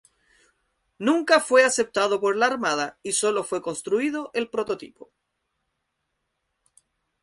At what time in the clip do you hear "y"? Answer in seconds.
3.03-3.11